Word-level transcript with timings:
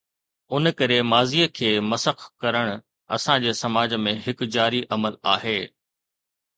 ان 0.53 0.63
ڪري 0.79 0.97
ماضيءَ 1.11 1.51
کي 1.57 1.69
مسخ 1.91 2.17
ڪرڻ 2.43 2.65
اسان 3.17 3.37
جي 3.45 3.51
سماج 3.61 3.89
۾ 4.09 4.17
هڪ 4.27 4.37
جاري 4.59 4.81
عمل 4.97 5.23
آهي. 5.37 5.59